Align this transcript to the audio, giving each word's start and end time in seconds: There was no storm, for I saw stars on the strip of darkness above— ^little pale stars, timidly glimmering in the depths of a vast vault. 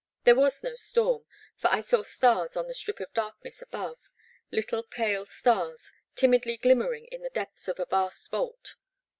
There 0.23 0.33
was 0.33 0.63
no 0.63 0.73
storm, 0.73 1.25
for 1.57 1.67
I 1.67 1.81
saw 1.81 2.01
stars 2.01 2.57
on 2.57 2.65
the 2.67 2.73
strip 2.73 2.99
of 2.99 3.13
darkness 3.13 3.61
above— 3.61 3.99
^little 4.51 4.89
pale 4.89 5.27
stars, 5.27 5.93
timidly 6.15 6.57
glimmering 6.57 7.05
in 7.11 7.21
the 7.21 7.29
depths 7.29 7.67
of 7.67 7.79
a 7.79 7.85
vast 7.85 8.31
vault. 8.31 8.77